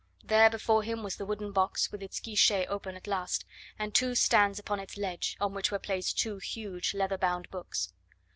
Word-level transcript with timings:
There 0.23 0.49
before 0.49 0.81
him 0.81 1.03
was 1.03 1.17
the 1.17 1.27
wooden 1.27 1.51
box, 1.51 1.91
with 1.91 2.01
its 2.01 2.19
guichet 2.19 2.65
open 2.69 2.95
at 2.95 3.05
last, 3.05 3.45
and 3.77 3.93
two 3.93 4.15
stands 4.15 4.57
upon 4.57 4.79
its 4.79 4.97
ledge, 4.97 5.37
on 5.39 5.53
which 5.53 5.71
were 5.71 5.77
placed 5.77 6.17
two 6.17 6.39
huge 6.39 6.95
leather 6.95 7.19
bound 7.19 7.51
books. 7.51 7.93